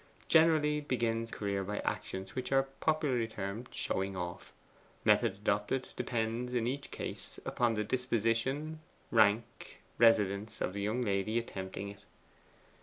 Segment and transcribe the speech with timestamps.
[0.27, 4.51] Generally begins career by actions which are popularly termed showing off.
[5.05, 8.79] Method adopted depends in each case upon the disposition,
[9.11, 11.99] rank, residence, of the young lady attempting it.